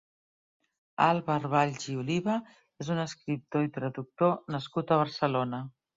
Àlvar 1.07 1.35
Valls 1.51 1.85
i 1.95 1.97
Oliva 2.03 2.37
és 2.85 2.91
un 2.95 3.03
escriptor 3.03 3.67
i 3.67 3.73
traductor 3.77 4.35
nascut 4.57 4.95
a 4.97 4.99
Barcelona. 5.03 5.63